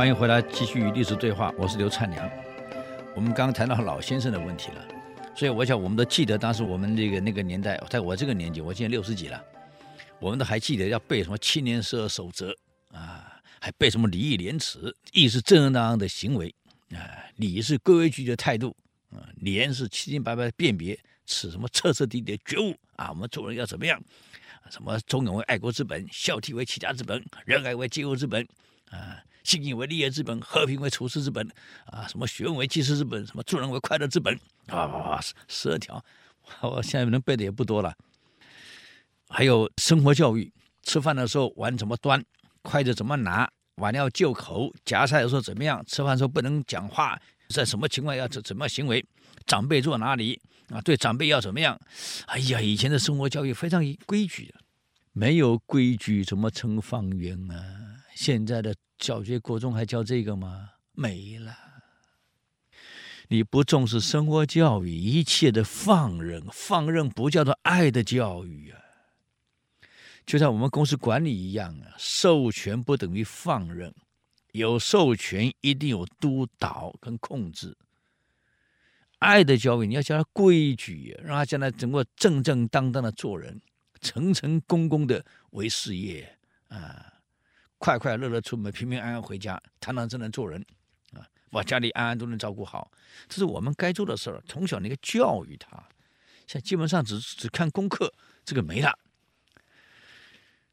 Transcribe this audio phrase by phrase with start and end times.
[0.00, 2.30] 欢迎回来继续与历史对话，我是刘灿良。
[3.14, 4.88] 我们刚谈到老先生的问题了，
[5.36, 9.44] 所以我想我们都记得当时我们那个那个年代，在我这个年纪，我今年六十几了，
[10.18, 12.56] 我们都还记得要背什么七年十二守则
[12.90, 16.54] 啊，还背什么礼义廉耻，义是正正当当的行为
[16.94, 18.74] 啊，礼是规规矩矩的态度
[19.10, 24.02] 啊，廉是清清白白的辨别，耻什么彻彻底底的觉悟啊，我们做人要怎么样？
[24.70, 28.42] 什么忠勇为爱国之本，孝悌为齐家之本，仁爱为济国之本
[28.88, 29.22] 啊。
[29.42, 31.48] 信义为立业之本，和平为处世之本，
[31.86, 36.04] 啊，什么学问为济世之本，什么助人为快乐之本，啊，十二条，
[36.62, 37.94] 我现在能背的也不多了。
[39.28, 42.24] 还有生活教育，吃饭的时候碗怎么端，
[42.62, 49.04] 筷子怎么拿，碗要就口，夹菜的时候怎么样，吃饭的时候不能讲话，在什么情况要怎怎么行为，
[49.46, 50.80] 长辈坐哪里啊？
[50.80, 51.80] 对长辈要怎么样？
[52.26, 54.52] 哎呀，以前的生活教育非常规矩，
[55.12, 58.02] 没有规矩怎么成方圆啊？
[58.14, 60.70] 现在的小学、国中还教这个吗？
[60.92, 61.56] 没了。
[63.28, 68.80] 你不重视生活教育，一切的放任，放任不叫做爱的教育啊。
[70.26, 73.94] 就像我们公司管理一样啊，授权不等于放任，
[74.52, 77.76] 有授权一定有督导跟控制。
[79.20, 83.60] 爱的教育，你要教他规矩，让他将来整个正正当当的做人，
[84.00, 86.36] 诚诚恭恭的为事业
[86.68, 87.19] 啊。
[87.80, 90.62] 快快乐乐出门，平平安安回家，堂堂正正做人，
[91.14, 92.92] 啊，把家里安安都能照顾好，
[93.26, 94.42] 这是我们该做的事儿。
[94.46, 95.88] 从小那个教育他，
[96.46, 98.12] 现在基本上只只看功课，
[98.44, 98.98] 这个没了。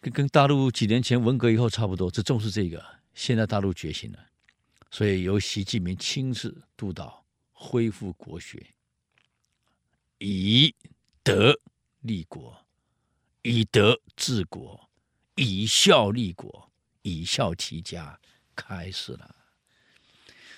[0.00, 2.84] 跟跟大陆几年前文革以后差不多，只重视这个。
[3.14, 4.18] 现在大陆觉醒了，
[4.90, 8.74] 所以由习近平亲自督导恢复国学，
[10.18, 10.74] 以
[11.22, 11.56] 德
[12.00, 12.66] 立国，
[13.42, 14.90] 以德治国，
[15.36, 16.67] 以孝立国。
[17.02, 18.18] 以孝齐家
[18.54, 19.34] 开始了，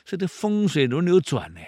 [0.04, 1.60] 所以这风水轮流转呢。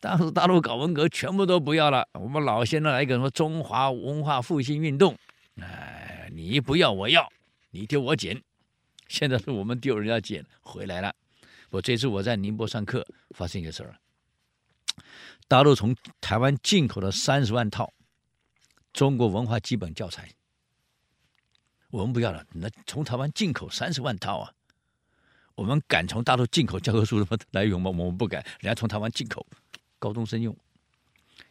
[0.00, 2.08] 当时大陆搞文革，全部都不要了。
[2.14, 5.14] 我们老先生来一个什么中华文化复兴运动，
[5.60, 7.30] 哎，你不要我要，
[7.70, 8.42] 你丢我捡。
[9.08, 11.14] 现在是我们丢人家捡回来了。
[11.68, 13.94] 我这次我在宁波上课，发生一个事儿，
[15.46, 17.92] 大陆从台湾进口了三十万套
[18.92, 20.30] 中国文化基本教材。
[21.90, 24.52] 我们不要了，那从台湾进口三十万套啊！
[25.56, 27.90] 我们敢从大陆进口教科书什么来用吗？
[27.90, 28.42] 我们不敢。
[28.60, 29.44] 人家从台湾进口，
[29.98, 30.56] 高中生用，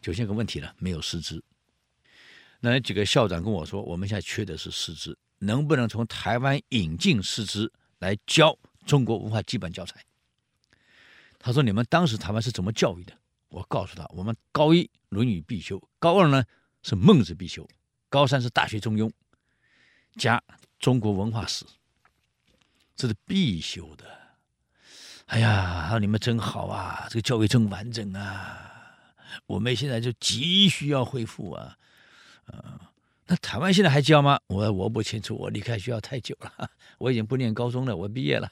[0.01, 1.44] 就现个问题了，没有师资。
[2.61, 10.03] 那几个校长跟我说，我们现在缺的是师资，能不能从台湾引进师资来教中国文化基本教材？
[11.38, 13.13] 他说：“你们当时台湾是怎么教育的？”
[13.49, 16.44] 我告诉他：“我们高一《论语》必修，高二呢
[16.83, 17.67] 是《孟子》必修，
[18.09, 19.07] 高三是《大学》《中庸》。”
[20.16, 20.42] 加
[20.80, 21.66] 中国文化史，
[22.96, 24.06] 这是必修的。
[25.28, 28.66] 哎呀，你们真好啊，这个教育真完整啊！
[29.46, 31.78] 我们现在就急需要恢复啊。
[32.52, 32.80] 嗯，
[33.28, 34.40] 那台湾现在还教吗？
[34.47, 38.50] 我我不清楚，我离开学校太久了，我已经不念高中了，我毕业了。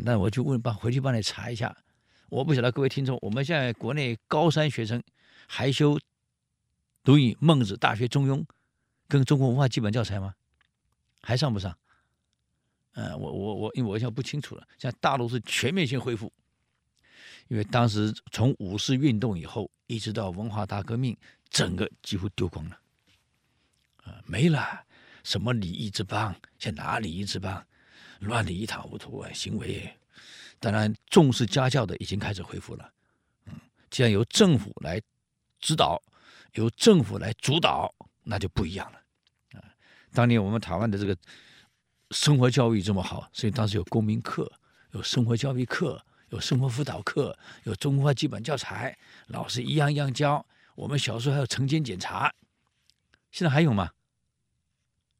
[0.00, 1.72] 那我就问，帮回去帮你查一下。
[2.28, 5.00] 我不晓得各位听众，我们现在国内高三学生
[5.46, 5.94] 还修
[7.04, 8.40] 《论语》《孟子》《大学》《中庸》
[9.06, 10.34] 跟中国文化基本教材吗？
[11.22, 11.76] 还上不上？
[12.94, 14.68] 嗯，我我我，因为我现在不清楚了。
[14.76, 16.30] 现在大陆是全面性恢复，
[17.48, 21.16] 因为当时从五四运动以后，一直到文化大革命，
[21.48, 22.78] 整个几乎丢光了，
[24.04, 24.84] 啊，没了
[25.24, 27.66] 什么礼仪之邦，现在哪礼仪之邦，
[28.20, 29.32] 乱得一塌糊涂啊！
[29.32, 29.90] 行为，
[30.60, 32.92] 当然重视家教的已经开始恢复了。
[33.46, 33.54] 嗯，
[33.88, 35.00] 既然由政府来
[35.60, 36.02] 指导，
[36.54, 39.01] 由政府来主导，那就不一样了。
[40.12, 41.16] 当年我们台湾的这个
[42.10, 44.50] 生活教育这么好，所以当时有公民课、
[44.90, 48.96] 有生活教育课、有生活辅导课、有中华基本教材，
[49.28, 50.44] 老师一样一样教。
[50.74, 52.32] 我们小时候还有晨间检查，
[53.30, 53.90] 现在还有吗？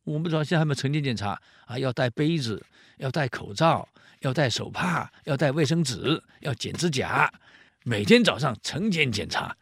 [0.05, 1.79] 我不知道现在还有没有晨间检查啊？
[1.79, 2.65] 要带杯子，
[2.99, 3.89] 要戴口罩，
[4.21, 7.33] 要戴手帕，要带卫生纸，要剪指甲，
[7.85, 9.57] 每天早上晨间检查。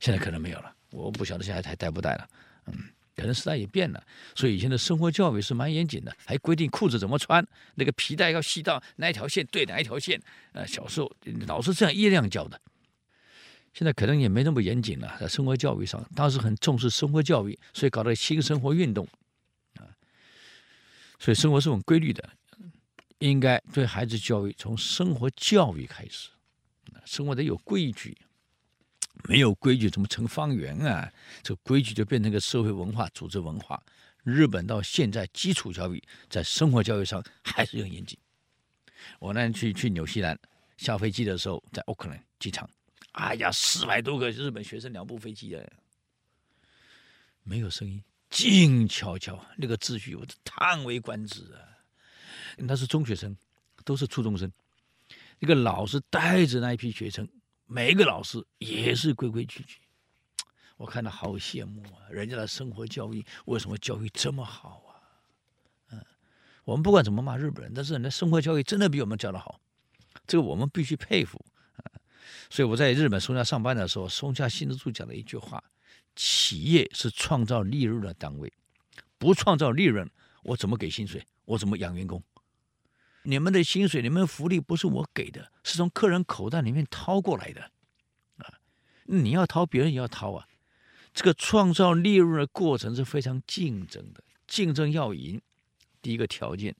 [0.00, 2.28] 现在可能没有了，我不晓得现在还带不带了。
[2.66, 2.74] 嗯。
[3.16, 7.46] 可能时代也变了，所以以前的生活教育是蛮严谨的，还规定裤子怎么穿，
[7.76, 10.20] 那个皮带要系到哪一条线对哪一条线。
[10.52, 11.10] 呃，小时候
[11.46, 12.60] 老师这样一样教的。
[13.72, 19.04] 现在可能也没那么严谨了，在生活教育上，当时很重视生活教育，所以搞了新生活运动
[19.76, 19.90] 啊。
[21.18, 22.28] 所以生活是很规律的，
[23.18, 26.30] 应该对孩子教育从生活教育开始，
[27.04, 28.16] 生活得有规矩。
[29.28, 31.10] 没有规矩怎么成方圆啊？
[31.42, 33.82] 这规矩就变成个社会文化、组织文化。
[34.22, 38.18] 日本到现在基础教育在生活教育上还是很严谨，
[39.18, 40.38] 我那天去去纽西兰
[40.78, 42.68] 下飞机的时候，在奥克兰机场，
[43.12, 45.70] 哎呀，四百多个日本学生两部飞机的，
[47.42, 51.60] 没有声音，静悄悄，那个秩序我叹为观止啊！
[52.56, 53.36] 那是中学生，
[53.84, 54.50] 都是初中生，
[55.38, 57.28] 一个老师带着那一批学生，
[57.66, 59.78] 每一个老师也是规规矩矩。
[60.76, 62.08] 我看到好羡慕啊！
[62.10, 64.92] 人家的生活教育为什么教育这么好啊？
[65.92, 66.04] 嗯，
[66.64, 69.60] 我们不管怎么骂日本人，但是人家生活教育真的比我们教的好，
[70.26, 71.44] 这个我们必须佩服！
[72.50, 75.62] 所以我在日本松下上班的时候，松下幸之助讲了一句话：
[76.16, 78.52] 企业是创造利润的单位，
[79.16, 80.10] 不创造利润，
[80.42, 81.24] 我怎么给薪水？
[81.44, 82.22] 我怎么养员工？
[83.24, 87.70] 你们的薪水、你们的福利不是我给的，是从客人口袋里面掏过来的
[88.36, 88.60] 啊！
[89.04, 90.46] 你要掏，别人也要掏啊！
[91.14, 95.40] 这个创造利润的过程是非常竞争的，竞争要赢，
[96.02, 96.74] 第一个条件，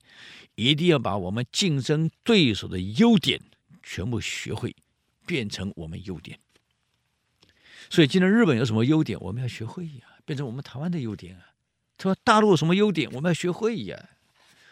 [0.55, 3.41] 一定要把我们竞争对手的优点
[3.82, 4.76] 全部学会，
[5.25, 6.38] 变成我们优点。
[7.88, 11.55] 所以今天日本有什么优点，我们要学会呀，变成我们台湾的优点啊。
[11.96, 14.11] 他说大陆有什么优点，我们要学会呀，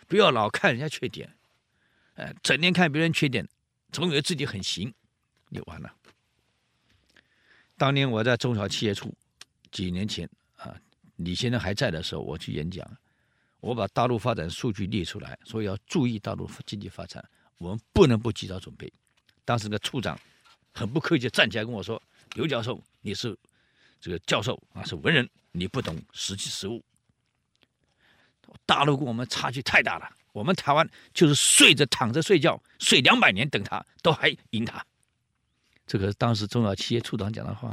[0.08, 1.34] 不要老看人家缺点，
[2.14, 3.48] 哎，整天看别人缺点，
[3.90, 4.92] 总以为自己很行，
[5.52, 5.94] 就完了。
[7.76, 9.14] 当年我在中小企业处。
[9.70, 10.78] 几年前啊，
[11.16, 12.86] 李先生还在的时候，我去演讲，
[13.60, 17.26] 我把大陆发展数据列出来，说要注意大陆经济发展，
[17.56, 18.92] 我们不能不及早准备。
[19.46, 20.20] 当时的处长
[20.74, 22.00] 很不客气站起来跟我说
[22.36, 23.34] ：“刘教授，你是
[23.98, 26.84] 这个教授啊，是文人，你不懂实际实务。
[28.66, 34.84] 大陆跟我们差距太大了，我们台湾就是睡着躺着睡觉，睡两百年等他都还赢他。”
[35.86, 37.70] 这个当时中小企业处长讲的话。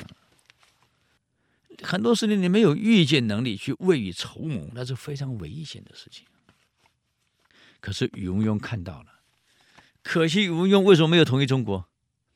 [1.81, 6.25] 很多事情你没有预见能力去未雨绸缪，那是非常危险的事情。
[7.79, 9.21] 可是宇文邕看到了，
[10.03, 11.87] 可惜宇文邕为什么没有统一中国？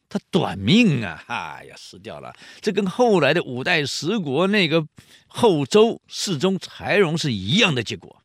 [0.08, 1.26] 他短命啊！
[1.28, 2.34] 哎呀，死掉了。
[2.62, 4.88] 这跟后来的五代十国那个
[5.28, 8.23] 后周世宗柴荣是一样的结果。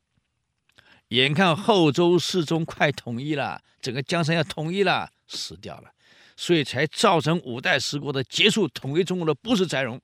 [1.09, 5.91] 眼看后周世宗快统一了，整个江山要统一了，死掉了，
[6.37, 8.69] 所以才造成五代十国的结束。
[8.69, 10.01] 统一中国的不是柴荣。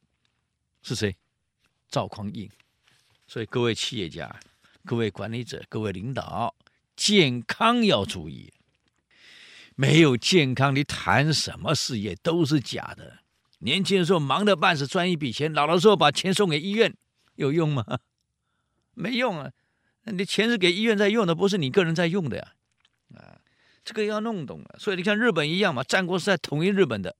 [0.82, 1.16] 是谁？
[1.88, 2.50] 赵匡胤。
[3.26, 4.38] 所以各位企业家、
[4.84, 6.54] 各位管理者、各位领导，
[6.96, 8.52] 健康要注意。
[9.76, 13.18] 没有健康，你谈什么事业都是假的。
[13.58, 16.94] 年轻的时候忙得半死，赚一笔钱；老的时候把钱送给医院，
[17.36, 17.84] 有用吗？
[18.92, 19.50] 没用啊！
[20.04, 22.52] 你钱是给医院在用的，不是你个人在用的呀。
[23.16, 23.40] 啊，
[23.84, 24.76] 这个要弄懂了。
[24.78, 27.16] 所以你看日本一样嘛，战国时代统一日本的，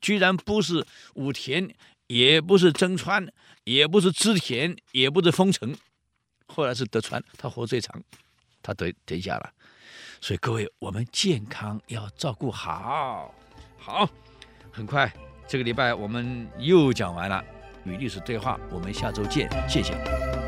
[0.00, 1.74] 居然不是武田。
[2.08, 3.30] 也不是真川，
[3.64, 5.76] 也不是织田，也不是丰臣，
[6.46, 8.02] 后来是德川，他活最长，
[8.62, 9.52] 他得得下了。
[10.18, 13.34] 所以各位，我们健康要照顾好。
[13.76, 14.08] 好，
[14.72, 15.12] 很快
[15.46, 17.44] 这个礼拜我们又讲完了
[17.84, 20.47] 与历史对话，我们下周见，谢谢。